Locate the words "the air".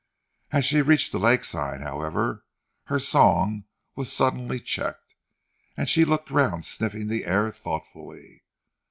7.07-7.51